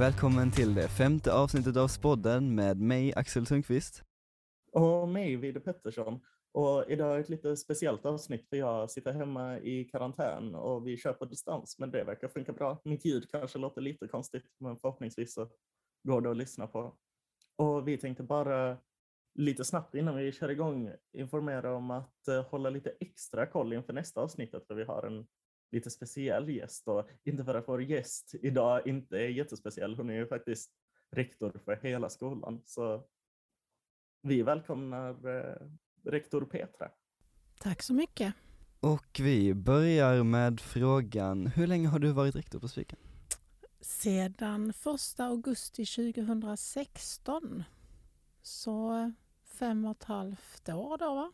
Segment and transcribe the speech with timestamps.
[0.00, 4.02] Välkommen till det femte avsnittet av Spodden med mig Axel Sundqvist.
[4.72, 6.20] Och mig Vide Pettersson.
[6.52, 10.96] Och idag är ett lite speciellt avsnitt för jag sitter hemma i karantän och vi
[10.96, 12.80] kör på distans men det verkar funka bra.
[12.84, 15.48] Mitt ljud kanske låter lite konstigt men förhoppningsvis så
[16.02, 16.96] går det att lyssna på.
[17.56, 18.76] Och vi tänkte bara
[19.34, 23.92] lite snabbt innan vi kör igång informera om att eh, hålla lite extra koll inför
[23.92, 25.26] nästa avsnittet för vi har en
[25.70, 30.14] lite speciell gäst och inte för att vår gäst idag inte är jättespeciell, hon är
[30.14, 30.70] ju faktiskt
[31.10, 32.62] rektor för hela skolan.
[32.64, 33.04] Så
[34.22, 35.66] vi välkomnar eh,
[36.04, 36.90] rektor Petra.
[37.60, 38.34] Tack så mycket.
[38.80, 42.98] Och vi börjar med frågan, hur länge har du varit rektor på Spiken?
[43.80, 47.64] Sedan 1 augusti 2016.
[48.42, 49.12] Så
[49.44, 51.32] fem och ett halvt år då va?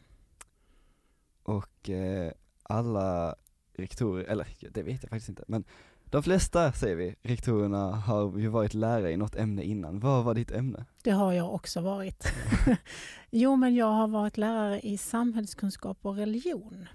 [1.43, 3.35] Och eh, alla
[3.79, 5.65] rektorer, eller det vet jag faktiskt inte, men
[6.11, 10.01] de flesta säger vi, rektorerna har ju varit lärare i något ämne innan.
[10.01, 10.85] Vad var ditt ämne?
[11.03, 12.33] Det har jag också varit.
[13.31, 16.89] jo, men jag har varit lärare i samhällskunskap och religion.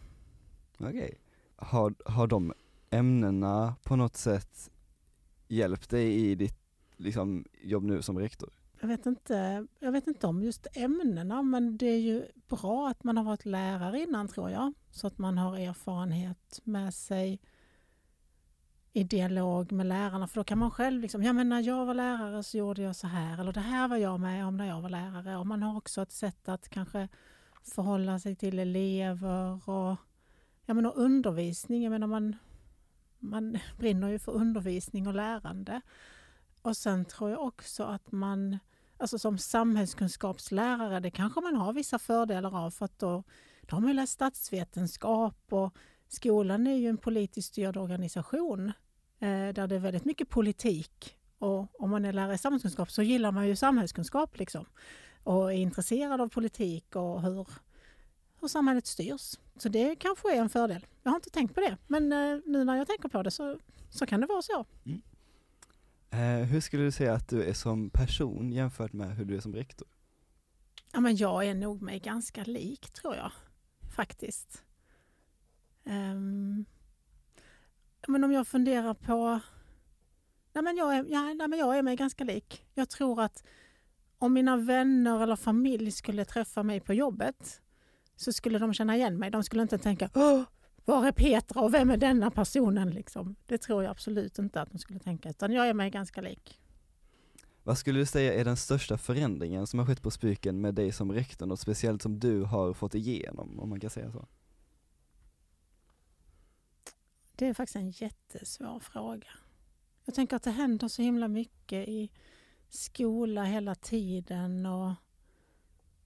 [0.77, 0.89] Okej.
[0.89, 1.11] Okay.
[1.55, 2.53] Har, har de
[2.89, 4.71] ämnena på något sätt
[5.47, 6.57] hjälpt dig i ditt
[6.97, 8.49] liksom, jobb nu som rektor?
[8.81, 13.03] Jag vet, inte, jag vet inte om just ämnena, men det är ju bra att
[13.03, 14.73] man har varit lärare innan tror jag.
[14.91, 17.39] Så att man har erfarenhet med sig
[18.93, 20.27] i dialog med lärarna.
[20.27, 22.95] För då kan man själv, liksom, ja men när jag var lärare så gjorde jag
[22.95, 23.41] så här.
[23.41, 25.37] Eller det här var jag med om när jag var lärare.
[25.37, 27.07] Och man har också ett sätt att kanske
[27.63, 29.97] förhålla sig till elever och,
[30.65, 31.83] ja, men och undervisning.
[31.83, 32.35] Jag menar man,
[33.19, 35.81] man brinner ju för undervisning och lärande.
[36.61, 38.59] Och sen tror jag också att man,
[38.97, 43.23] alltså som samhällskunskapslärare, det kanske man har vissa fördelar av för att då,
[43.61, 45.75] då har man läst statsvetenskap och
[46.07, 48.67] skolan är ju en politiskt styrd organisation
[49.19, 51.17] eh, där det är väldigt mycket politik.
[51.37, 54.65] Och om man är lärare i samhällskunskap så gillar man ju samhällskunskap liksom.
[55.23, 57.47] Och är intresserad av politik och hur,
[58.41, 59.39] hur samhället styrs.
[59.55, 60.85] Så det kanske är en fördel.
[61.03, 63.59] Jag har inte tänkt på det, men eh, nu när jag tänker på det så,
[63.89, 64.65] så kan det vara så.
[64.85, 65.01] Mm.
[66.11, 69.39] Eh, hur skulle du säga att du är som person jämfört med hur du är
[69.39, 69.87] som rektor?
[70.93, 73.31] Ja, men jag är nog mig ganska lik tror jag,
[73.95, 74.63] faktiskt.
[75.83, 76.65] Um,
[78.07, 79.39] men om jag funderar på...
[80.53, 82.65] Nej men, jag är, ja, nej men jag är mig ganska lik.
[82.73, 83.43] Jag tror att
[84.17, 87.61] om mina vänner eller familj skulle träffa mig på jobbet
[88.15, 89.31] så skulle de känna igen mig.
[89.31, 90.43] De skulle inte tänka Åh,
[90.85, 92.89] var är Petra och vem är denna personen?
[92.89, 93.35] Liksom.
[93.45, 96.59] Det tror jag absolut inte att de skulle tänka, utan jag är mig ganska lik.
[97.63, 100.91] Vad skulle du säga är den största förändringen som har skett på Spyken med dig
[100.91, 104.27] som rektor och speciellt som du har fått igenom, om man kan säga så?
[107.35, 109.27] Det är faktiskt en jättesvår fråga.
[110.05, 112.11] Jag tänker att det händer så himla mycket i
[112.69, 114.93] skola hela tiden och,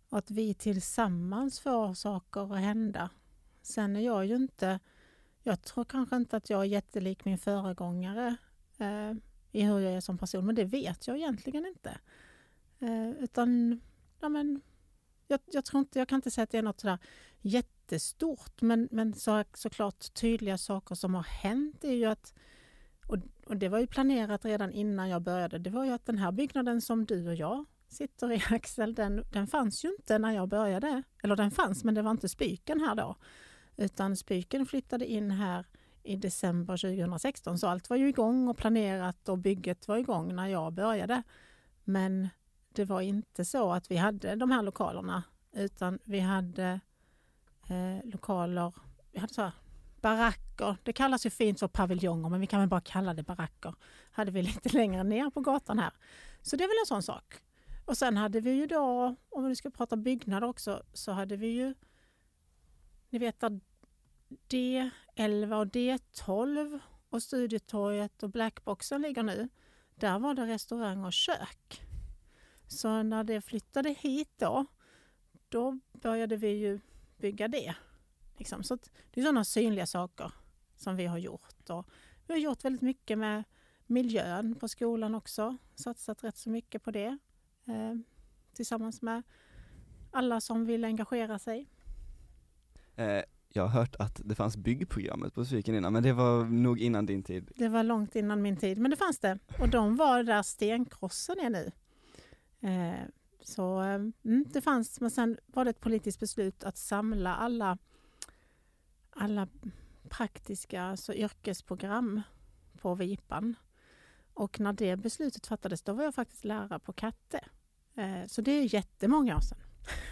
[0.10, 3.10] och att vi tillsammans får saker att hända.
[3.66, 4.80] Sen är jag ju inte,
[5.44, 8.36] jag tror kanske inte att jag är jättelik min föregångare
[8.78, 9.12] eh,
[9.52, 11.98] i hur jag är som person, men det vet jag egentligen inte.
[12.80, 13.82] Eh, utan,
[14.20, 14.62] ja men,
[15.28, 16.98] jag, jag, tror inte, jag kan inte säga att det är något sådär
[17.42, 22.34] jättestort, men, men så, såklart tydliga saker som har hänt är ju att
[23.08, 25.60] och, och, det var ju planerat redan innan jag började.
[25.60, 29.24] Det var ju att den här byggnaden som du och jag sitter i Axel, den,
[29.32, 31.04] den fanns ju inte när jag började.
[31.24, 33.16] Eller den fanns, men det var inte Spiken här då.
[33.78, 35.66] Utan Spyken flyttade in här
[36.04, 40.48] i december 2016 så allt var ju igång och planerat och bygget var igång när
[40.48, 41.24] jag började.
[41.84, 42.30] Men
[42.74, 46.80] det var inte så att vi hade de här lokalerna utan vi hade
[47.70, 48.74] eh, lokaler,
[49.12, 49.52] vi hade så här,
[50.02, 53.76] baracker, det kallas ju fint för paviljonger men vi kan väl bara kalla det baracker.
[54.12, 55.94] hade vi lite längre ner på gatan här.
[56.42, 57.36] Så det är väl en sån sak.
[57.86, 61.48] Och sen hade vi ju då, om vi ska prata byggnader också, så hade vi
[61.48, 61.74] ju
[63.10, 63.60] ni vet där
[64.50, 66.80] D11 och D12
[67.10, 69.50] och Studietorget och Blackboxen ligger nu.
[69.96, 71.82] Där var det restaurang och kök.
[72.68, 74.66] Så när det flyttade hit då,
[75.50, 76.80] då började vi ju
[77.18, 77.76] bygga det.
[78.38, 78.64] Liksom.
[78.64, 78.78] Så
[79.12, 80.32] det är sådana synliga saker
[80.76, 81.70] som vi har gjort.
[81.70, 81.88] Och
[82.28, 83.44] vi har gjort väldigt mycket med
[83.86, 85.58] miljön på skolan också.
[85.76, 87.18] Satsat rätt så mycket på det
[87.66, 87.96] eh,
[88.54, 89.24] tillsammans med
[90.12, 91.70] alla som vill engagera sig.
[92.96, 96.80] Eh, jag har hört att det fanns byggprogrammet på Sviken innan, men det var nog
[96.80, 97.52] innan din tid.
[97.56, 99.40] Det var långt innan min tid, men det fanns det.
[99.60, 101.72] Och de var där stenkrossen är nu.
[102.70, 103.08] Eh,
[103.42, 103.96] så eh,
[104.26, 107.78] mm, det fanns, men sen var det ett politiskt beslut att samla alla,
[109.10, 109.48] alla
[110.10, 112.22] praktiska alltså yrkesprogram
[112.82, 113.56] på Vipan.
[114.34, 117.40] Och när det beslutet fattades, då var jag faktiskt lärare på Katte.
[117.96, 119.60] Eh, så det är jättemånga år sedan.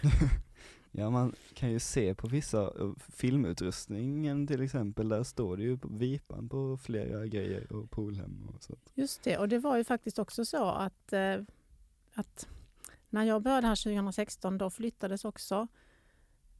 [0.96, 5.78] Ja, man kan ju se på vissa, eh, filmutrustningen till exempel, där står det ju
[5.78, 8.92] på vipan på flera grejer och poolhem och sånt.
[8.94, 11.40] Just det, och det var ju faktiskt också så att, eh,
[12.14, 12.48] att
[13.10, 15.68] när jag började här 2016, då flyttades också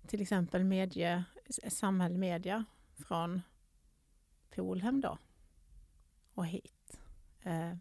[0.07, 1.25] till exempel medie,
[1.69, 2.65] samhäll media
[2.97, 3.43] från
[4.55, 5.19] Polhem då
[6.35, 7.01] och hit.
[7.43, 7.77] Eh,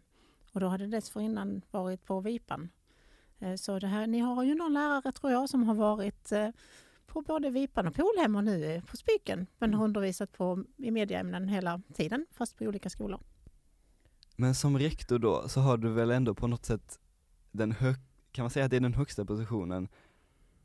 [0.52, 2.70] och då hade det dessförinnan varit på Vipan.
[3.38, 6.48] Eh, så det här, ni har ju någon lärare tror jag som har varit eh,
[7.06, 11.48] på både Vipan och Polhem och nu på Spiken men har undervisat på, i medieämnen
[11.48, 13.20] hela tiden fast på olika skolor.
[14.36, 16.98] Men som rektor då, så har du väl ändå på något sätt
[17.52, 17.96] den hög,
[18.32, 19.88] kan man säga att det är den högsta positionen?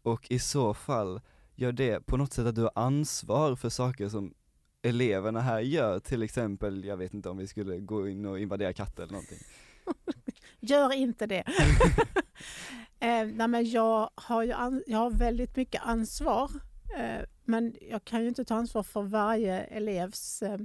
[0.01, 1.21] Och i så fall,
[1.55, 4.33] gör det på något sätt att du har ansvar för saker som
[4.81, 8.73] eleverna här gör, till exempel, jag vet inte om vi skulle gå in och invadera
[8.73, 9.39] katter eller någonting.
[10.59, 11.43] Gör inte det.
[12.99, 16.51] eh, nej men jag, har ju an, jag har väldigt mycket ansvar,
[16.97, 20.59] eh, men jag kan ju inte ta ansvar för varje elevs, eh,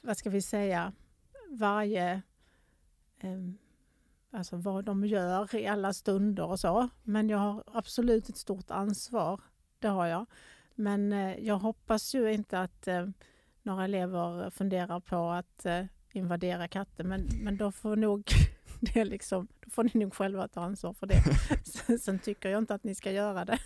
[0.00, 0.92] vad ska vi säga,
[1.50, 2.22] varje
[3.20, 3.38] eh,
[4.32, 6.88] alltså vad de gör i alla stunder och så.
[7.02, 9.40] Men jag har absolut ett stort ansvar,
[9.78, 10.26] det har jag.
[10.74, 13.08] Men eh, jag hoppas ju inte att eh,
[13.62, 18.24] några elever funderar på att eh, invadera katter, men, men då får nog
[18.94, 21.22] det liksom, då får ni nog själva ta ansvar för det.
[21.64, 23.58] Sen, sen tycker jag inte att ni ska göra det.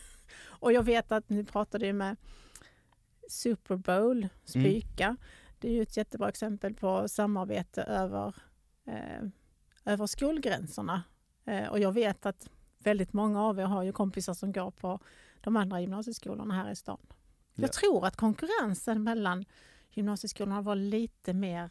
[0.44, 2.16] Och jag vet att ni pratade med
[3.28, 5.04] Super Bowl, Spyka.
[5.04, 5.16] Mm.
[5.58, 8.34] Det är ju ett jättebra exempel på samarbete över,
[8.84, 9.28] eh,
[9.84, 11.02] över skolgränserna.
[11.44, 12.48] Eh, och jag vet att
[12.78, 15.00] väldigt många av er har ju kompisar som går på
[15.40, 17.06] de andra gymnasieskolorna här i stan.
[17.08, 17.14] Ja.
[17.54, 19.44] Jag tror att konkurrensen mellan
[19.90, 21.70] gymnasieskolorna var lite mer,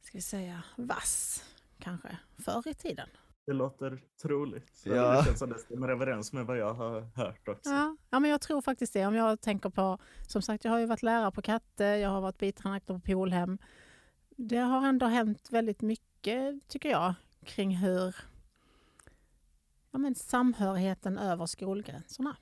[0.00, 1.44] ska vi säga, vass
[1.82, 3.08] kanske förr i tiden.
[3.46, 4.82] Det låter troligt.
[4.84, 5.16] Ja.
[5.16, 7.70] Det känns som det stämmer överens med vad jag har hört också.
[7.70, 9.06] Ja, ja, men jag tror faktiskt det.
[9.06, 9.98] Om jag tänker på,
[10.28, 13.58] som sagt, jag har ju varit lärare på Katte, jag har varit biträdande på Polhem.
[14.36, 17.14] Det har ändå hänt väldigt mycket, tycker jag,
[17.44, 18.16] kring hur
[19.90, 22.36] ja, men samhörigheten över skolgränserna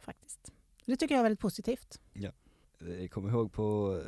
[0.00, 0.52] faktiskt.
[0.86, 2.00] Det tycker jag är väldigt positivt.
[2.12, 2.30] Ja.
[2.78, 4.00] Jag kommer ihåg på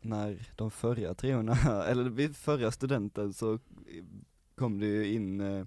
[0.00, 3.58] när de förra treorna, eller vid förra studenten så
[4.54, 5.66] kom det ju in eh,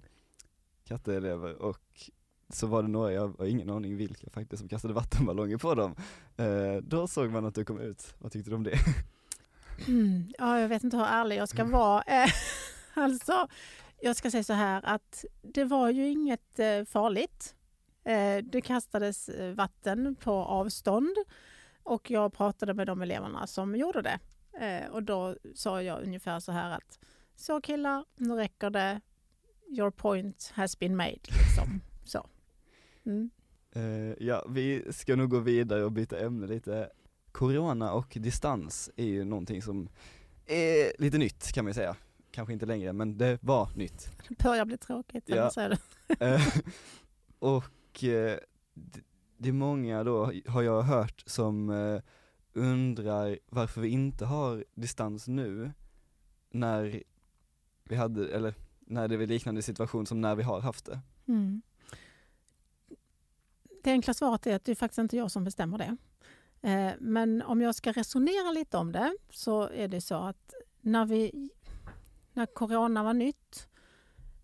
[0.84, 2.10] katteelever och
[2.48, 5.94] så var det några, jag har ingen aning vilka faktiskt, som kastade vattenballonger på dem.
[6.36, 8.78] Eh, då såg man att du kom ut, vad tyckte du om det?
[9.88, 12.02] Mm, ja, jag vet inte hur ärlig jag ska vara.
[12.02, 12.30] Eh,
[12.94, 13.48] alltså,
[14.00, 17.54] jag ska säga så här att det var ju inget farligt.
[18.42, 21.16] Det kastades vatten på avstånd
[21.84, 24.18] och jag pratade med de eleverna som gjorde det.
[24.90, 26.98] Och då sa jag ungefär så här att
[27.34, 29.00] så killar, nu räcker det.
[29.78, 31.10] Your point has been made.
[31.10, 31.80] Liksom.
[32.04, 32.26] Så.
[33.06, 33.30] Mm.
[34.18, 36.90] ja, vi ska nog gå vidare och byta ämne lite.
[37.32, 39.88] Corona och distans är ju någonting som
[40.46, 41.96] är lite nytt kan man säga
[42.34, 44.10] kanske inte längre, men det var nytt.
[44.28, 45.50] Det börjar bli tråkigt, ja.
[45.50, 46.26] säger du.
[46.26, 46.40] Eh,
[47.38, 48.38] och eh,
[49.44, 52.00] det är många då, har jag hört, som eh,
[52.52, 55.72] undrar varför vi inte har distans nu,
[56.50, 57.02] när
[57.84, 61.00] vi hade, eller när det är liknande situation som när vi har haft det.
[61.28, 61.62] Mm.
[63.82, 65.96] Det enkla svaret är att det är faktiskt inte jag som bestämmer det.
[66.68, 71.06] Eh, men om jag ska resonera lite om det så är det så att när
[71.06, 71.50] vi
[72.32, 73.68] när corona var nytt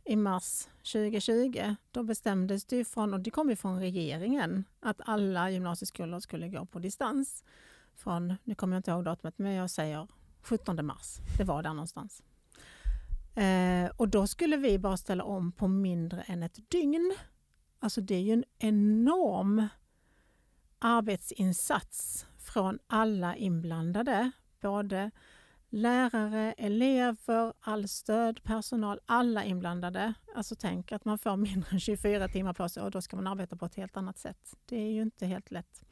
[0.05, 5.51] i mars 2020, då bestämdes det från, och det kom ju från regeringen, att alla
[5.51, 7.45] gymnasieskolor skulle gå på distans.
[7.95, 10.09] Från, nu kommer jag inte ihåg datumet, men jag säger
[10.43, 11.17] 17 mars.
[11.39, 12.23] Det var där någonstans.
[13.35, 17.15] Eh, och då skulle vi bara ställa om på mindre än ett dygn.
[17.79, 19.69] Alltså det är ju en enorm
[20.79, 24.31] arbetsinsats från alla inblandade,
[24.61, 25.11] både
[25.71, 30.15] lärare, elever, all stödpersonal, alla inblandade.
[30.35, 33.27] Alltså tänk att man får mindre än 24 timmar på sig och då ska man
[33.27, 34.57] arbeta på ett helt annat sätt.
[34.67, 35.83] Det är ju inte helt lätt.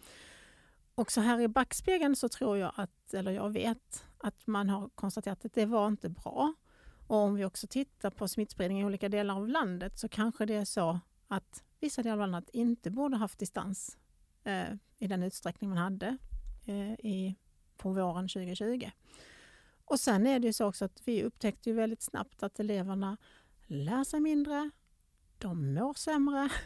[0.95, 4.89] Och så här i backspegeln så tror jag att, eller jag vet, att man har
[4.89, 6.55] konstaterat att det var inte bra.
[7.07, 10.55] Och om vi också tittar på smittspridning i olika delar av landet så kanske det
[10.55, 13.99] är så att vissa delar av landet inte borde haft distans
[14.45, 14.69] eh,
[14.99, 16.17] i den utsträckning man hade
[16.67, 17.37] eh, i,
[17.77, 18.91] på våren 2020.
[19.91, 23.17] Och sen är det ju så också att vi upptäckte ju väldigt snabbt att eleverna
[23.67, 24.71] lär sig mindre,
[25.39, 26.49] de mår sämre.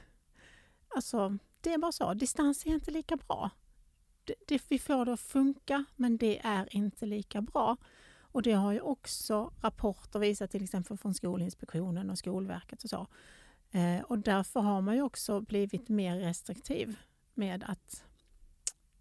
[0.94, 2.14] Alltså, det är bara så.
[2.14, 3.50] Distans är inte lika bra.
[4.24, 7.76] Det, det, vi får det att funka, men det är inte lika bra.
[8.20, 13.06] Och det har ju också rapporter visat till exempel från Skolinspektionen och Skolverket och så.
[13.70, 16.98] Eh, och därför har man ju också blivit mer restriktiv
[17.34, 18.04] med att,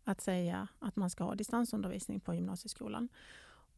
[0.04, 3.10] att säga att man ska ha distansundervisning på gymnasieskolan.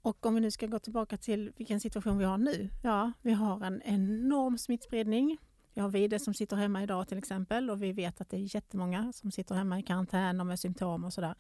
[0.03, 2.69] Och om vi nu ska gå tillbaka till vilken situation vi har nu.
[2.81, 5.37] Ja, vi har en enorm smittspridning.
[5.73, 8.55] Vi har Vide som sitter hemma idag till exempel och vi vet att det är
[8.55, 11.35] jättemånga som sitter hemma i karantän och med symptom och sådär.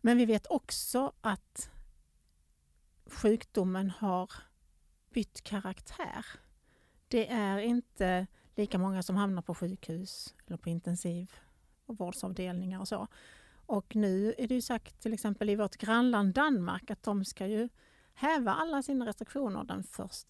[0.00, 1.70] Men vi vet också att
[3.06, 4.32] sjukdomen har
[5.10, 6.26] bytt karaktär.
[7.08, 11.32] Det är inte lika många som hamnar på sjukhus eller på intensiv
[11.86, 13.06] och vårdsavdelningar och så.
[13.70, 17.46] Och nu är det ju sagt till exempel i vårt grannland Danmark att de ska
[17.46, 17.68] ju
[18.14, 19.84] häva alla sina restriktioner den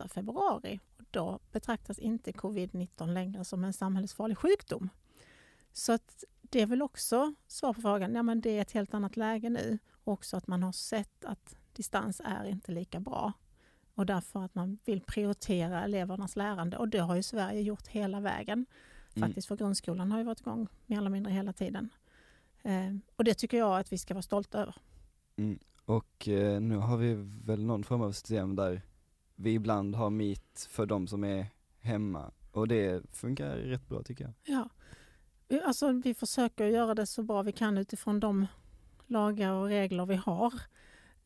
[0.05, 0.81] 1 februari.
[0.99, 4.89] Och då betraktas inte covid-19 längre som en samhällsfarlig sjukdom.
[5.73, 8.95] Så att det är väl också svar på frågan, ja men det är ett helt
[8.95, 9.79] annat läge nu.
[10.05, 13.33] Också att man har sett att distans är inte lika bra.
[13.95, 16.77] Och därför att man vill prioritera elevernas lärande.
[16.77, 18.67] Och det har ju Sverige gjort hela vägen.
[19.15, 19.29] Mm.
[19.29, 21.91] Faktiskt för grundskolan har ju varit igång mer eller mindre hela tiden.
[22.63, 24.75] Eh, och det tycker jag att vi ska vara stolta över.
[25.85, 27.15] Och eh, nu har vi
[27.45, 28.83] väl någon form av system där
[29.37, 31.47] vi ibland har Meet för de som är
[31.81, 34.33] hemma och det funkar rätt bra tycker jag.
[34.45, 34.69] Ja.
[35.49, 38.47] Vi- Alltså, vi försöker göra det så bra vi kan utifrån de
[39.07, 40.55] lagar och regler vi har.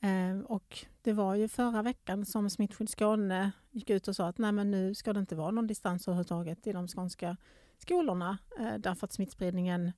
[0.00, 4.38] Eh, och det var ju förra veckan som Smittskydd Skåne gick ut och sa att
[4.38, 7.36] nej men nu ska det inte vara någon distans överhuvudtaget i de skånska
[7.78, 9.92] skolorna eh, därför att smittspridningen,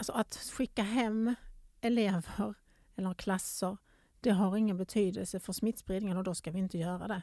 [0.00, 1.34] alltså att skicka hem
[1.80, 2.54] elever
[2.96, 3.76] eller klasser,
[4.20, 7.22] det har ingen betydelse för smittspridningen och då ska vi inte göra det.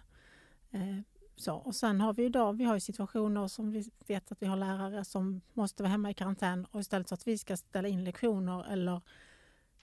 [0.71, 0.99] Eh,
[1.35, 4.45] så, och sen har vi idag, vi har ju situationer som vi vet att vi
[4.45, 7.87] har lärare som måste vara hemma i karantän och istället för att vi ska ställa
[7.87, 9.01] in lektioner eller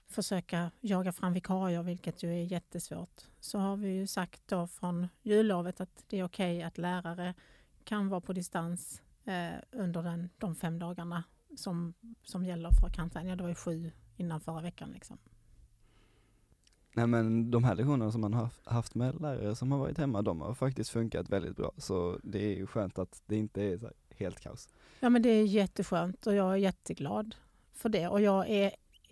[0.07, 5.07] försöka jaga fram vikarier, vilket ju är jättesvårt, så har vi ju sagt då från
[5.21, 7.33] jullovet att det är okej att lärare
[7.83, 11.23] kan vara på distans eh, under den, de fem dagarna
[11.57, 11.93] som,
[12.23, 13.27] som gäller för karantän.
[13.27, 14.91] Ja, det var ju sju innan förra veckan.
[14.91, 15.17] Liksom.
[16.95, 20.21] Nej men de här lektionerna som man har haft med lärare som har varit hemma,
[20.21, 21.71] de har faktiskt funkat väldigt bra.
[21.77, 24.69] Så det är ju skönt att det inte är helt kaos.
[24.99, 27.35] Ja, men det är jätteskönt och jag är jätteglad
[27.73, 28.07] för det.
[28.07, 28.71] Och jag är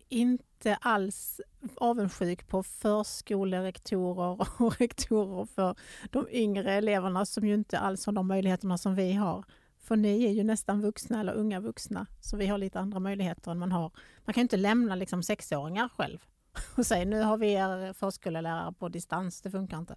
[0.09, 1.41] inte alls
[1.75, 5.75] avundsjuk på förskolerektorer och rektorer för
[6.11, 9.45] de yngre eleverna som ju inte alls har de möjligheterna som vi har.
[9.83, 13.51] För ni är ju nästan vuxna eller unga vuxna, så vi har lite andra möjligheter
[13.51, 13.91] än man har.
[14.25, 16.19] Man kan ju inte lämna liksom sexåringar själv
[16.77, 19.95] och säga nu har vi er förskollärare på distans, det funkar inte.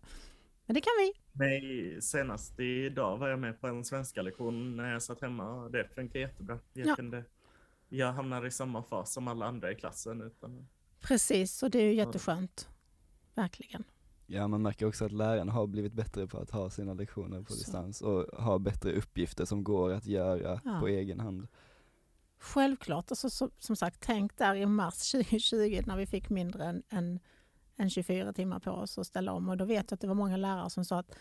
[0.67, 1.13] Men det kan vi.
[1.33, 5.71] Nej, senast idag var jag med på en svenska lektion när jag satt hemma och
[5.71, 6.59] det funkar jättebra.
[6.73, 6.97] Jag, Ja.
[6.97, 7.25] kunde,
[7.89, 10.21] jag hamnar i samma fas som alla andra i klassen.
[10.23, 10.69] Utan,
[11.01, 12.69] Precis, och det är ju jätteskönt.
[13.35, 13.85] Verkligen.
[14.27, 17.53] Ja man märker också att lärarna har blivit bättre på att ha sina lektioner på
[17.53, 17.59] Så.
[17.59, 20.81] distans och ha bättre uppgifter som går att göra Ja.
[20.81, 21.49] på egen hand.
[22.39, 26.83] Självklart, alltså, som, som sagt, tänk där i mars 2020 när vi fick mindre än,
[26.89, 27.21] än,
[27.77, 29.49] än 24 timmar på oss att ställa om.
[29.49, 31.15] Och då vet jag att det var många lärare som sa att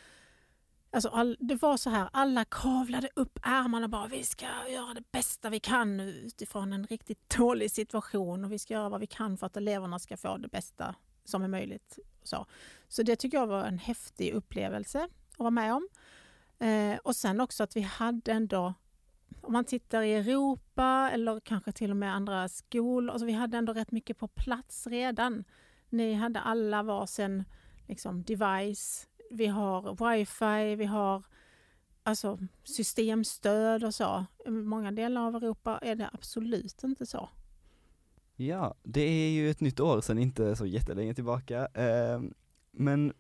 [0.92, 5.12] alltså, all, det var så här, alla kavlade upp ärmarna bara, vi ska göra det
[5.12, 9.08] bästa vi kan nu utifrån en riktigt dålig situation och vi ska göra vad vi
[9.08, 12.00] kan för att eleverna ska få det bästa som är möjligt.
[12.28, 12.46] Så,
[12.88, 15.88] så det tycker jag var en häftig upplevelse att vara med om.
[16.68, 18.74] Eh, och sen också att vi hade ändå
[19.42, 23.58] om man tittar i Europa eller kanske till och med andra skolor, alltså vi hade
[23.58, 25.44] ändå rätt mycket på plats redan.
[25.90, 27.44] Ni hade alla varsin
[27.88, 31.24] liksom, device, vi har wifi, vi har
[32.04, 34.26] alltså, systemstöd och så.
[34.46, 37.30] I många delar av Europa är det absolut inte så.
[38.36, 41.68] Ja, det är ju ett nytt år sedan, inte så jättelänge tillbaka.
[41.74, 42.22] Eh,
[42.72, 43.14] men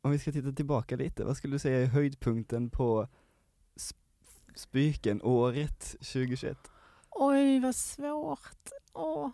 [0.00, 3.08] om vi ska titta tillbaka lite, vad skulle du säga är höjdpunkten på
[3.76, 3.96] sp-
[4.54, 6.58] Spyken-året 2021?
[7.10, 8.68] Oj, vad svårt.
[8.92, 9.30] Åh.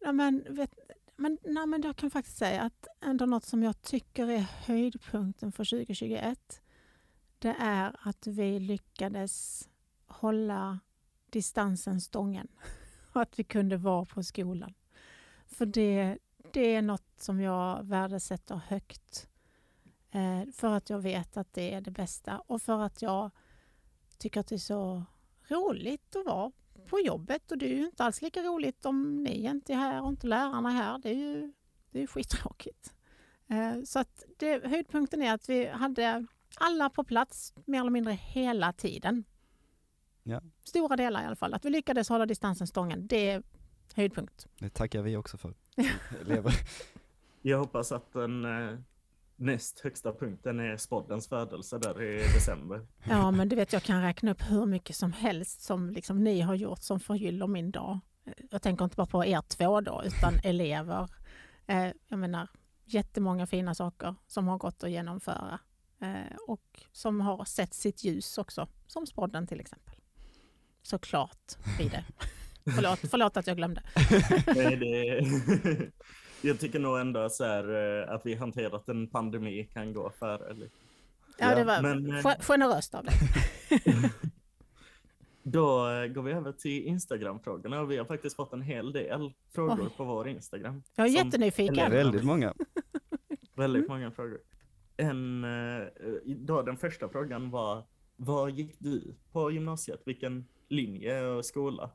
[0.00, 0.74] Ja, men, vet,
[1.16, 5.52] men, nej, men jag kan faktiskt säga att ändå något som jag tycker är höjdpunkten
[5.52, 6.62] för 2021
[7.38, 9.68] det är att vi lyckades
[10.06, 10.80] hålla
[11.30, 12.48] distansen stången.
[13.16, 14.74] Och att vi kunde vara på skolan.
[15.46, 16.18] För det,
[16.52, 19.28] det är något som jag värdesätter högt.
[20.10, 23.30] Eh, för att jag vet att det är det bästa och för att jag
[24.18, 25.04] tycker att det är så
[25.48, 26.52] roligt att vara
[26.86, 30.02] på jobbet och det är ju inte alls lika roligt om ni inte är här
[30.02, 30.98] och inte lärarna är här.
[30.98, 31.52] Det är ju,
[31.90, 32.94] det är ju skittråkigt.
[33.48, 38.12] Eh, Så att det, höjdpunkten är att vi hade alla på plats mer eller mindre
[38.12, 39.24] hela tiden.
[40.28, 40.40] Ja.
[40.64, 41.54] Stora delar i alla fall.
[41.54, 43.42] Att vi lyckades hålla distansen stången, det är
[43.94, 44.46] höjdpunkt.
[44.58, 45.54] Det tackar vi också för,
[46.20, 46.52] elever.
[47.42, 48.78] jag hoppas att den, eh,
[49.36, 52.86] näst högsta punkten är spoddens födelse där i december.
[53.08, 56.40] Ja, men du vet, jag kan räkna upp hur mycket som helst som liksom ni
[56.40, 57.98] har gjort som förgyller min dag.
[58.50, 61.08] Jag tänker inte bara på er två då, utan elever.
[61.66, 62.48] Eh, jag menar,
[62.84, 65.58] jättemånga fina saker som har gått att genomföra
[66.00, 69.94] eh, och som har sett sitt ljus också, som spodden till exempel.
[70.86, 72.04] Såklart blir det.
[72.76, 73.82] förlåt, förlåt att jag glömde.
[74.56, 75.26] Nej, det,
[76.48, 80.56] jag tycker nog ändå så här, eh, att vi hanterat en pandemi kan gå före.
[81.38, 83.14] Ja, det var men, eh, ge- generöst av dig.
[85.42, 89.32] Då eh, går vi över till Instagram-frågorna och vi har faktiskt fått en hel del
[89.54, 89.90] frågor Oj.
[89.96, 90.82] på vår Instagram.
[90.94, 91.74] Jag är Som jättenyfiken.
[91.78, 91.96] elever.
[91.96, 92.54] Väldigt många.
[93.54, 94.38] Väldigt många frågor.
[94.96, 95.46] En,
[96.26, 97.84] då den första frågan var,
[98.16, 100.02] vad gick du på gymnasiet?
[100.06, 101.90] Vilken linje och skola?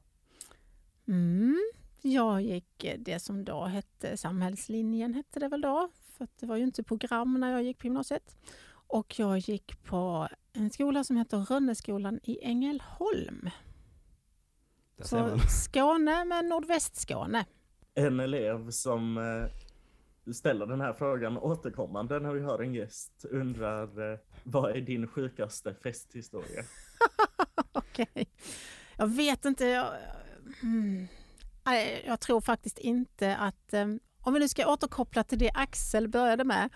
[1.08, 1.72] Mm.
[2.01, 6.46] Jag gick eh, det som då hette samhällslinjen, hette det väl då, för att det
[6.46, 8.36] var ju inte program när jag gick på gymnasiet.
[8.88, 13.50] Och jag gick på en skola som heter Rönneskolan i Ängelholm.
[15.00, 15.40] Så.
[15.50, 17.46] Skåne med nordvästskåne.
[17.94, 24.12] En elev som eh, ställer den här frågan återkommande när vi har en gäst undrar,
[24.12, 26.63] eh, vad är din sjukaste festhistoria?
[27.91, 28.27] Okej.
[28.98, 29.65] Jag vet inte.
[29.65, 29.93] Jag,
[30.62, 31.07] mm.
[32.05, 33.74] Jag tror faktiskt inte att...
[33.74, 33.88] Eh,
[34.24, 36.69] om vi nu ska återkoppla till det Axel började med.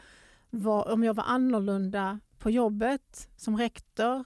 [0.49, 4.25] Var, om jag var annorlunda på jobbet som rektor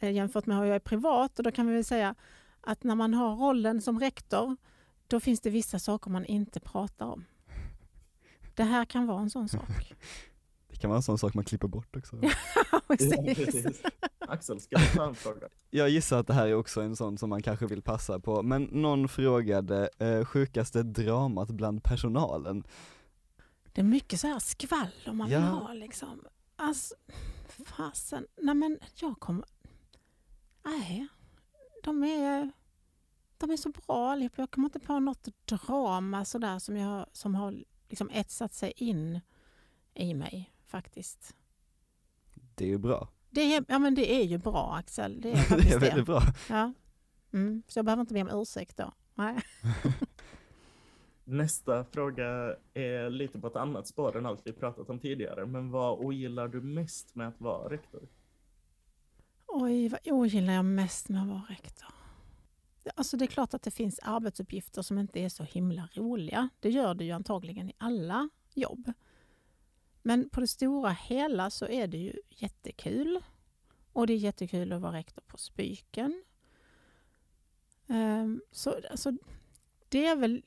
[0.00, 1.38] eh, jämfört med hur jag är privat.
[1.38, 2.14] Och då kan vi väl säga
[2.60, 4.56] att när man har rollen som rektor
[5.06, 7.24] då finns det vissa saker man inte pratar om.
[8.54, 9.94] Det här kan vara en sån sak.
[10.76, 12.20] Det kan vara en sån sak man klipper bort också.
[12.72, 13.36] Ja, Precis.
[13.36, 13.82] precis.
[14.18, 15.48] Axel, ska du ta en fråga?
[15.70, 18.42] Jag gissar att det här är också en sån som man kanske vill passa på,
[18.42, 22.64] men någon frågade eh, sjukaste dramat bland personalen.
[23.72, 25.38] Det är mycket så här skvaller man Ja.
[25.38, 26.24] vill ha liksom.
[26.56, 26.94] Alltså,
[27.66, 28.26] fasen.
[28.42, 29.44] Nej men jag kommer...
[30.64, 31.06] Nej,
[31.82, 32.50] de är,
[33.38, 34.42] de är så bra allihopa.
[34.42, 39.20] Jag kommer inte på något drama sådär som, jag, som har liksom etsat sig in
[39.94, 41.34] i mig faktiskt.
[42.54, 43.08] Det är ju bra.
[43.30, 45.20] Det är, ja men det är ju bra Axel.
[45.20, 46.22] Det är det är väldigt bra.
[46.48, 46.72] Ja.
[47.32, 47.62] Mm.
[47.68, 48.92] Så jag behöver inte be om ursäkt då.
[49.14, 49.36] Nej.
[51.24, 55.70] Nästa fråga är lite på ett annat spår än allt vi pratat om tidigare, men
[55.70, 58.08] vad ogillar du mest med att vara rektor?
[59.46, 61.88] Oj, vad ogillar jag mest med att vara rektor?
[62.94, 66.48] Alltså det är klart att det finns arbetsuppgifter som inte är så himla roliga.
[66.60, 68.92] Det gör det ju antagligen i alla jobb.
[70.06, 73.20] Men på det stora hela så är det ju jättekul.
[73.92, 76.24] Och det är jättekul att vara rektor på Spyken.
[77.88, 79.12] Ehm, så alltså,
[79.88, 80.42] det är väl...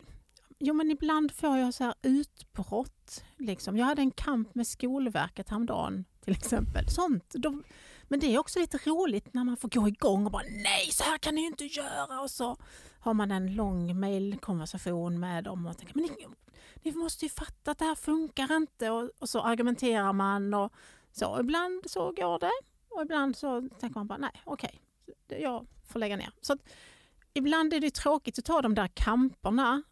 [0.59, 3.23] Jo, men ibland får jag så här utbrott.
[3.37, 3.77] Liksom.
[3.77, 6.89] Jag hade en kamp med Skolverket häromdagen till exempel.
[6.89, 7.35] Sånt.
[7.37, 7.63] De,
[8.03, 11.03] men det är också lite roligt när man får gå igång och bara nej, så
[11.03, 12.21] här kan ni ju inte göra.
[12.21, 12.57] Och så
[12.99, 16.27] har man en lång mejlkonversation med dem och tänker men ni,
[16.83, 18.89] ni måste ju fatta att det här funkar inte.
[18.89, 20.73] Och, och så argumenterar man och
[21.11, 21.39] så.
[21.39, 22.51] Ibland så går det
[22.89, 24.81] och ibland så tänker man bara nej, okej,
[25.27, 26.31] jag får lägga ner.
[26.41, 26.59] Så att,
[27.33, 29.83] ibland är det tråkigt att ta de där kamperna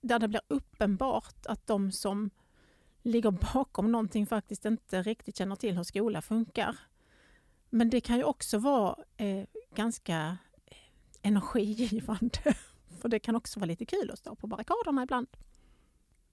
[0.00, 2.30] där det blir uppenbart att de som
[3.02, 6.76] ligger bakom någonting faktiskt inte riktigt känner till hur skola funkar.
[7.70, 10.38] Men det kan ju också vara eh, ganska
[11.24, 12.38] energigivande.
[13.00, 15.26] För det kan också vara lite kul att stå på barrikaderna ibland.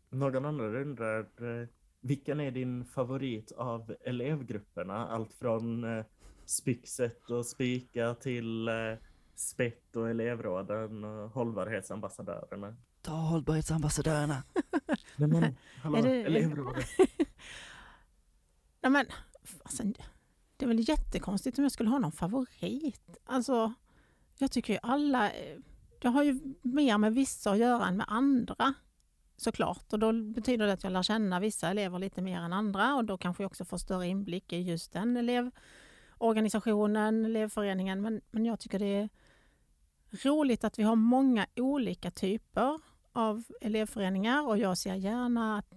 [0.10, 1.68] Någon annan undrar, eh,
[2.02, 5.08] vilken är din favorit av elevgrupperna?
[5.08, 6.06] Allt från eh,
[6.46, 8.74] Spyxet och Spika till eh,
[9.36, 12.76] Spett och elevråden och hållbarhetsambassadörerna.
[13.02, 14.44] Ta hållbarhetsambassadörerna.
[15.16, 16.86] Nej men, hallå, Är det- elevrådet.
[18.82, 19.06] Nej, men,
[19.64, 19.84] alltså,
[20.58, 23.18] det är väl jättekonstigt om jag skulle ha någon favorit.
[23.26, 23.74] Alltså,
[24.42, 25.22] jag tycker ju alla...
[25.22, 25.62] Det
[26.02, 28.74] Jag har ju mer med vissa att göra än med andra
[29.38, 29.94] såklart.
[29.94, 33.06] Och då betyder det att jag lär känna vissa elever lite mer än andra och
[33.06, 38.02] då kanske jag också får större inblick i just den elevorganisationen, elevföreningen.
[38.02, 39.10] Men, men jag tycker det är
[40.12, 42.80] roligt att vi har många olika typer
[43.12, 45.74] av elevföreningar och jag ser gärna att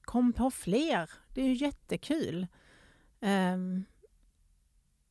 [0.00, 1.10] kom på fler.
[1.34, 2.46] Det är ju jättekul.
[3.20, 3.84] Um,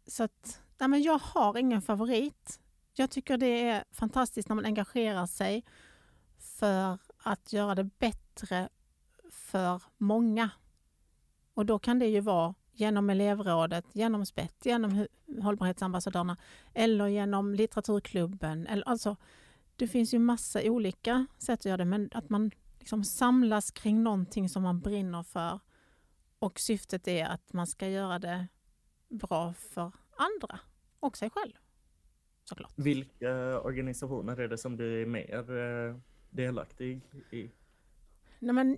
[0.08, 2.60] så att, nej men jag har ingen favorit.
[3.00, 5.66] Jag tycker det är fantastiskt när man engagerar sig
[6.38, 8.70] för att göra det bättre
[9.32, 10.50] för många.
[11.54, 15.08] Och då kan det ju vara genom elevrådet, genom SPET, genom
[15.42, 16.38] hållbarhetsambassadörerna
[16.74, 18.68] eller genom litteraturklubben.
[18.68, 19.16] Eller, alltså,
[19.76, 24.04] det finns ju massa olika sätt att göra det, men att man liksom samlas kring
[24.04, 25.60] någonting som man brinner för
[26.40, 28.48] Och syftet är att man ska göra det
[29.10, 30.60] bra för andra
[31.00, 31.54] och sig själv.
[32.50, 32.74] Såklart.
[32.76, 35.96] Vilka organisationer är det som du är mer eh,
[36.30, 37.52] delaktig i?
[38.40, 38.78] Nej, men,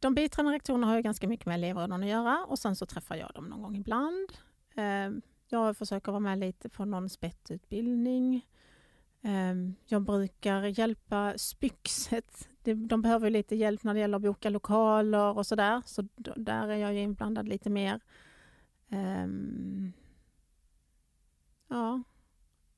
[0.00, 3.16] de biträdande rektorerna har ju ganska mycket med elevråden att göra och sen så träffar
[3.16, 4.32] jag dem någon gång ibland.
[4.74, 5.10] Eh,
[5.48, 8.46] jag försöker vara med lite på någon spettutbildning.
[9.22, 9.54] Eh,
[9.86, 12.48] jag brukar hjälpa Spyxet.
[12.62, 15.82] De behöver lite hjälp när det gäller att boka lokaler och sådär.
[15.86, 18.00] Så där är jag inblandad lite mer.
[18.88, 19.92] Um,
[21.68, 22.02] ja,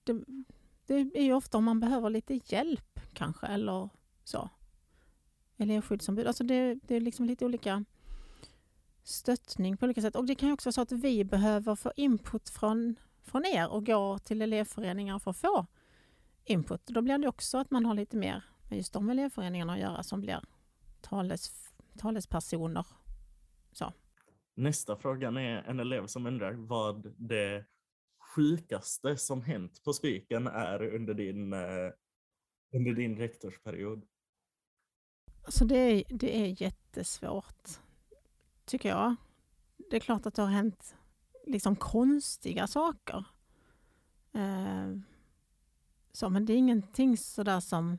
[0.04, 0.24] det,
[0.86, 3.88] det, är ju ofta om man behöver lite hjälp kanske eller
[4.24, 4.50] så.
[5.56, 7.84] Elevskyddsombud, alltså det, det är liksom lite olika
[9.02, 10.16] stöttning på olika sätt.
[10.16, 13.68] Och det kan ju också vara så att vi behöver få input från, från er
[13.68, 15.66] och gå till elevföreningar för att få
[16.44, 16.86] input.
[16.86, 20.02] Då blir det också att man har lite mer med just de elevföreningarna att göra
[20.02, 20.40] som blir
[21.00, 22.86] tales, talespersoner.
[23.72, 23.92] Så.
[24.54, 27.64] Nästa fråga är en elev som undrar vad det
[28.34, 31.90] sjukaste som hänt på Spiken är under din, eh,
[32.74, 34.04] under din rektorsperiod?
[35.44, 37.68] Alltså det är, det är jättesvårt,
[38.64, 39.16] tycker jag.
[39.90, 40.94] Det är klart att det har hänt
[41.46, 43.24] liksom konstiga saker.
[44.34, 44.96] Eh,
[46.12, 47.98] så, men det är ingenting sådär som...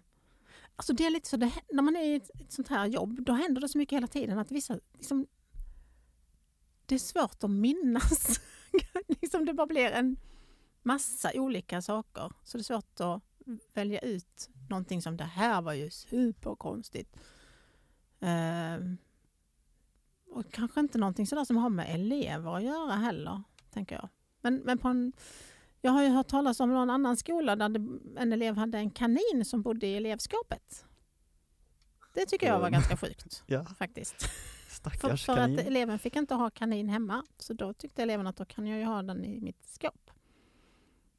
[0.75, 3.25] Alltså det är lite så, det, när man är i ett, ett, sånt här jobb,
[3.25, 4.79] då händer det så mycket hela tiden att vissa...
[4.93, 5.27] Liksom,
[6.85, 8.39] det är svårt att minnas.
[9.21, 10.17] liksom det bara blir en
[10.83, 12.31] massa olika saker.
[12.43, 13.21] Så det är svårt att
[13.73, 17.15] välja ut någonting som det här var ju superkonstigt.
[18.23, 18.93] Uh,
[20.29, 24.09] och kanske inte någonting sådär som har med elever att göra heller, tänker jag.
[24.41, 25.13] Men, men på en,
[25.81, 27.79] jag har ju hört talas om någon annan skola där det,
[28.21, 30.85] en elev hade en kanin som bodde i elevskåpet.
[32.13, 33.65] Det tycker jag var ganska sjukt, ja.
[33.65, 34.29] faktiskt.
[34.89, 38.45] För, för att eleven fick inte ha kanin hemma, så då tyckte eleven att då
[38.45, 40.11] kan jag ju ha den i mitt skåp.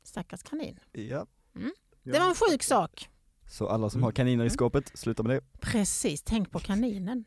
[0.03, 0.81] Stackars kanin.
[0.92, 1.27] Ja.
[1.57, 1.72] Mm.
[2.03, 3.09] Det var en sjuk sak.
[3.46, 4.50] Så alla som har kaniner i mm.
[4.50, 5.61] skåpet, sluta med det.
[5.61, 7.24] Precis, tänk på kaninen.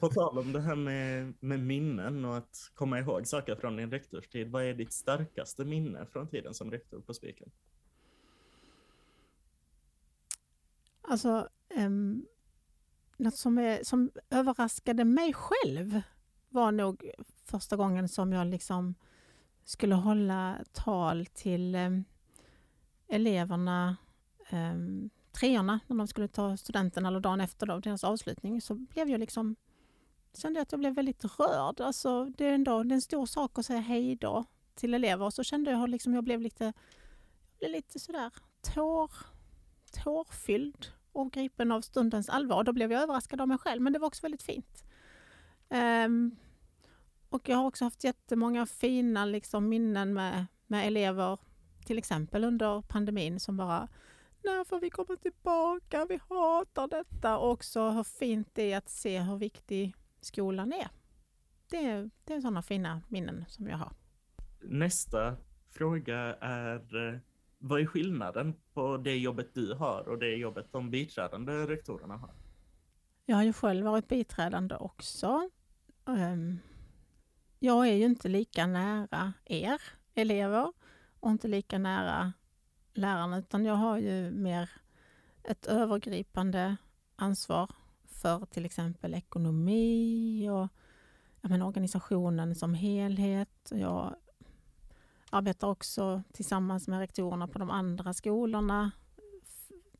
[0.00, 3.90] På tal om det här med, med minnen och att komma ihåg saker från din
[3.90, 4.50] rektorstid.
[4.50, 7.50] Vad är ditt starkaste minne från tiden som rektor på Spiken?
[11.02, 12.26] Alltså, um,
[13.20, 16.02] något som, är, som överraskade mig själv
[16.48, 17.10] var nog
[17.44, 18.94] första gången som jag liksom
[19.64, 21.90] skulle hålla tal till eh,
[23.08, 23.96] eleverna
[24.48, 24.74] eh,
[25.32, 28.60] treorna när de skulle ta studenten eller dagen efter då, deras avslutning.
[28.60, 29.56] Så blev jag liksom
[30.34, 31.80] kände jag att jag blev väldigt rörd.
[31.80, 35.24] Alltså, det, är ändå, det är en stor sak att säga hej då till elever.
[35.24, 36.72] Och så kände jag liksom jag blev lite,
[37.58, 38.32] blev lite sådär
[38.74, 39.10] tår,
[40.04, 42.64] tårfylld och gripen av stundens allvar.
[42.64, 44.84] Då blev jag överraskad av mig själv men det var också väldigt fint.
[46.06, 46.36] Um,
[47.28, 51.38] och jag har också haft jättemånga fina liksom, minnen med, med elever,
[51.84, 53.88] till exempel under pandemin som bara
[54.42, 56.06] när får vi komma tillbaka?
[56.08, 57.38] Vi hatar detta.
[57.38, 60.88] Och också hur fint det är att se hur viktig skolan är.
[61.70, 63.92] Det är, det är sådana fina minnen som jag har.
[64.60, 65.36] Nästa
[65.70, 67.18] fråga är, eh,
[67.62, 72.30] vad är skillnaden på det jobbet du har och det jobbet de biträdande rektorerna har?
[73.26, 75.50] Jag har ju själv varit biträdande också.
[76.06, 76.58] Ehm,
[77.58, 79.82] jag är ju inte lika nära er
[80.14, 80.72] elever
[81.20, 82.32] och inte lika nära
[82.92, 84.70] lärarna utan jag har ju mer
[85.44, 86.76] ett övergripande
[87.16, 87.70] ansvar
[88.04, 90.68] för till exempel ekonomi och
[91.50, 93.72] menar, organisationen som helhet.
[93.74, 94.16] Jag
[95.30, 98.90] arbetar också tillsammans med rektorerna på de andra skolorna.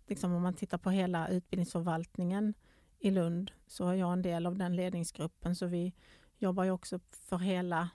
[0.07, 2.55] Liksom om man tittar på hela utbildningsförvaltningen
[2.99, 5.95] i Lund så är jag en del av den ledningsgruppen så vi
[6.38, 7.88] jobbar ju också för hela,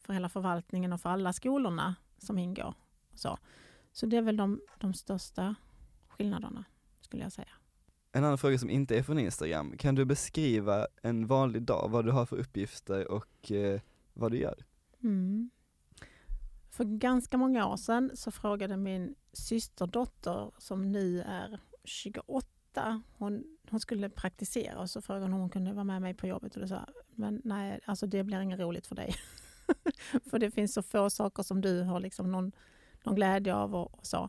[0.00, 2.74] för hela förvaltningen och för alla skolorna som ingår.
[3.14, 3.38] Så.
[3.92, 5.54] Så det är väl de, de största
[6.08, 6.64] skillnaderna
[7.00, 7.48] skulle jag säga.
[8.12, 12.04] En annan fråga som inte är från Instagram, kan du beskriva en vanlig dag, vad
[12.04, 13.80] du har för uppgifter och eh,
[14.12, 14.64] vad du gör?
[15.02, 15.50] Mm.
[16.74, 23.80] För ganska många år sedan så frågade min systerdotter som nu är 28, hon, hon
[23.80, 26.60] skulle praktisera och så frågade hon om hon kunde vara med mig på jobbet och
[26.60, 29.14] då sa men nej, alltså det blir inget roligt för dig.
[30.30, 32.52] för det finns så få saker som du har liksom någon
[33.04, 34.28] någon glädje av och, och så.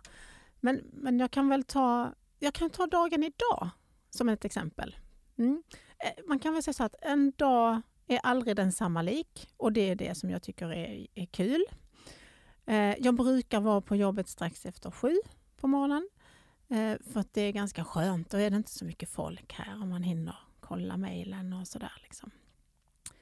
[0.59, 3.69] Men, men jag kan väl ta, jag kan ta dagen idag
[4.09, 4.95] som ett exempel.
[5.37, 5.63] Mm.
[5.99, 9.89] Eh, man kan väl säga så att en dag är aldrig densamma lik och det
[9.89, 11.65] är det som jag tycker är, är kul.
[12.65, 15.15] Eh, jag brukar vara på jobbet strax efter sju
[15.57, 16.09] på morgonen
[16.67, 18.29] eh, för att det är ganska skönt.
[18.29, 22.01] Då är det inte så mycket folk här och man hinner kolla mejlen och sådär.
[22.03, 22.31] Liksom.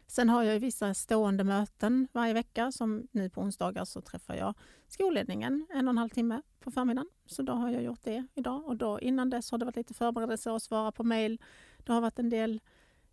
[0.07, 2.71] Sen har jag vissa stående möten varje vecka.
[2.71, 4.53] Som nu på onsdagar så träffar jag
[4.87, 7.09] skolledningen en och en halv timme på förmiddagen.
[7.25, 8.65] Så då har jag gjort det idag.
[8.65, 11.41] Och då innan dess har det varit lite förberedelser och svara på mejl.
[11.77, 12.61] Det har varit en del,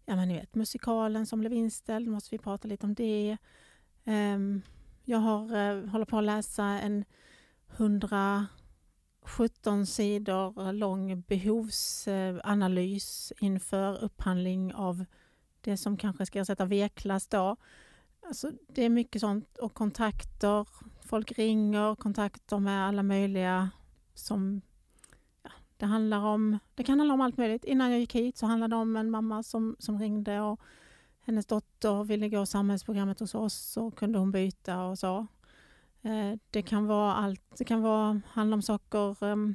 [0.06, 3.36] ja men ni vet musikalen som blev inställd, då måste vi prata lite om det.
[4.04, 4.62] Um,
[5.10, 7.04] jag har, eh, håller på att läsa en
[7.76, 15.04] 117 sidor lång behovsanalys inför upphandling av
[15.60, 17.56] det som kanske ska ersätta V-klass då.
[18.26, 20.68] Alltså, det är mycket sånt och kontakter.
[21.00, 23.70] Folk ringer, kontakter med alla möjliga
[24.14, 24.60] som
[25.42, 26.58] ja, det handlar om.
[26.74, 27.64] Det kan handla om allt möjligt.
[27.64, 30.60] Innan jag gick hit så handlade det om en mamma som, som ringde och
[31.20, 35.26] hennes dotter ville gå samhällsprogrammet hos oss så kunde hon byta och så.
[36.02, 37.58] Eh, det kan vara allt.
[37.58, 39.54] Det kan vara, handla om saker ehm,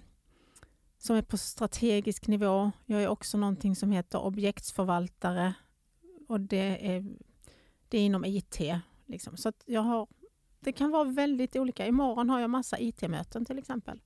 [0.98, 2.72] som är på strategisk nivå.
[2.86, 5.54] Jag är också någonting som heter objektsförvaltare
[6.28, 7.06] och det är,
[7.90, 8.60] det är inom IT.
[9.06, 9.38] Liksom.
[9.38, 10.08] Så jag har,
[10.60, 11.88] det kan vara väldigt olika.
[11.88, 14.02] Imorgon har jag massa IT-möten till exempel.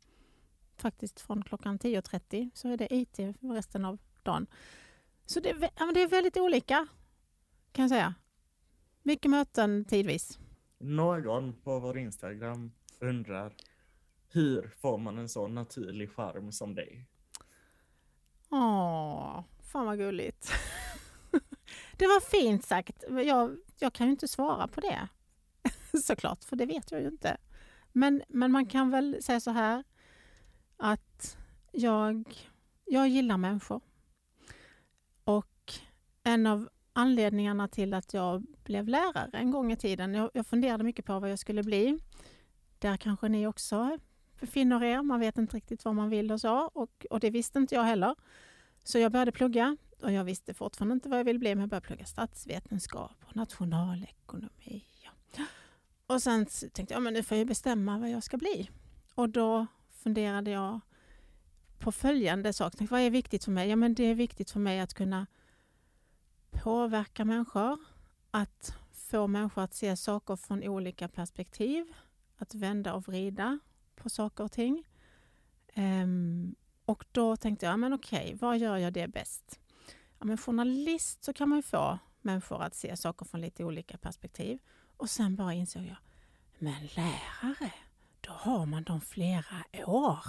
[0.77, 4.47] Faktiskt från klockan 10.30 så är det IT resten av dagen.
[5.25, 5.53] Så det,
[5.93, 6.87] det är väldigt olika
[7.71, 8.13] kan jag säga.
[9.03, 10.39] Mycket möten tidvis.
[10.77, 13.55] Någon på vår Instagram undrar
[14.29, 17.05] hur får man en så naturlig charm som dig?
[18.49, 20.51] Åh, fan vad gulligt.
[21.97, 23.03] det var fint sagt.
[23.09, 25.07] Jag, jag kan ju inte svara på det
[26.03, 27.37] såklart, för det vet jag ju inte.
[27.91, 29.83] Men, men man kan väl säga så här
[30.77, 31.37] att
[31.71, 32.47] jag,
[32.85, 33.81] jag gillar människor.
[35.23, 35.73] Och
[36.23, 40.13] en av anledningarna till att jag blev lärare en gång i tiden.
[40.13, 41.99] Jag, jag funderade mycket på vad jag skulle bli.
[42.79, 43.97] Där kanske ni också
[44.39, 45.01] befinner er.
[45.01, 46.57] Man vet inte riktigt vad man vill och så.
[46.73, 48.15] Och, och det visste inte jag heller.
[48.83, 51.69] Så jag började plugga och jag visste fortfarande inte vad jag ville bli men jag
[51.69, 54.83] började plugga statsvetenskap och nationalekonomi.
[56.07, 58.69] Och sen tänkte jag men nu får jag bestämma vad jag ska bli.
[59.15, 60.79] Och då funderade jag
[61.79, 62.73] på följande sak.
[62.79, 63.69] Vad är viktigt för mig?
[63.69, 65.27] Ja, men det är viktigt för mig att kunna
[66.63, 67.77] påverka människor,
[68.31, 71.93] att få människor att se saker från olika perspektiv,
[72.37, 73.59] att vända och vrida
[73.95, 74.87] på saker och ting.
[75.75, 79.59] Um, och då tänkte jag, men okej, vad gör jag det bäst?
[80.19, 83.97] Ja, men journalist så kan man ju få människor att se saker från lite olika
[83.97, 84.59] perspektiv.
[84.97, 85.97] Och sen bara insåg jag,
[86.59, 87.73] men lärare,
[88.21, 90.25] då har man dem flera år.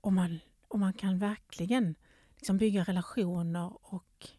[0.00, 1.94] Och man, och man kan verkligen
[2.36, 4.30] liksom bygga relationer och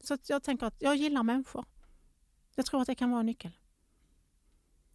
[0.00, 1.64] så jag tänker att jag gillar människor.
[2.54, 3.50] Jag tror att det kan vara en nyckel.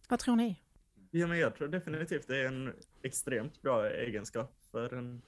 [0.08, 0.62] Vad tror ni?
[1.10, 5.22] Ja, men jag tror definitivt det är en extremt bra egenskap för en,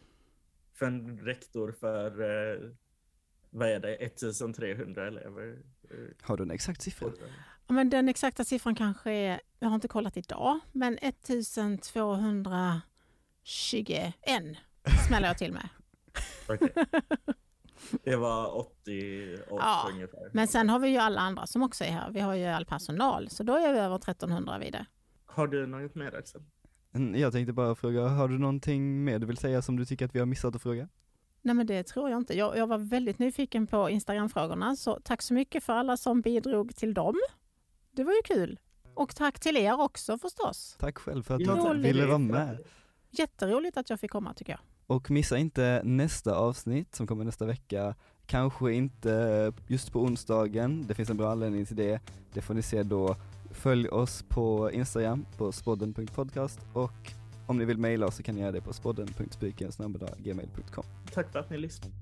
[0.74, 2.70] för en rektor för, eh,
[3.50, 5.58] vad är det, 1300 elever.
[6.22, 7.12] Har du en exakt siffra?
[7.66, 12.82] Ja, men den exakta siffran kanske är, jag har inte kollat idag, men 1221
[15.08, 15.68] smäller jag till med.
[16.48, 16.68] Okay.
[18.04, 20.30] Det var 80 år ja, ungefär.
[20.32, 22.10] Men sen har vi ju alla andra som också är här.
[22.10, 24.86] Vi har ju all personal, så då är vi över 1300 vid det.
[25.26, 26.42] Har du något mer Axel?
[27.14, 30.14] Jag tänkte bara fråga, har du någonting mer du vill säga som du tycker att
[30.14, 30.88] vi har missat att fråga?
[31.42, 32.38] Nej men det tror jag inte.
[32.38, 36.76] Jag, jag var väldigt nyfiken på Instagram-frågorna, så tack så mycket för alla som bidrog
[36.76, 37.16] till dem.
[37.90, 38.58] Det var ju kul.
[38.94, 40.76] Och tack till er också förstås.
[40.78, 41.40] Tack själv för att
[41.74, 42.58] du ville vara med.
[43.10, 44.60] Jätteroligt att jag fick komma tycker jag.
[44.88, 47.94] Och missa inte nästa avsnitt som kommer nästa vecka.
[48.26, 52.00] Kanske inte just på onsdagen, det finns en bra anledning till det.
[52.32, 53.16] Det får ni se då.
[53.50, 57.12] Följ oss på Instagram på spodden.podcast och
[57.46, 59.72] om ni vill mejla oss så kan ni göra det på spodden.spiken
[61.12, 61.94] Tack för att ni lyssnade.